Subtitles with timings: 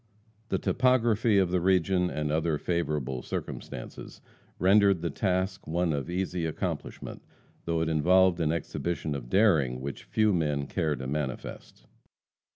[0.49, 4.19] The topography of the region, and other favorable circumstances,
[4.57, 7.21] rendered the task one of easy accomplishment,
[7.65, 11.85] though it involved an exhibition of daring which few men care to manifest.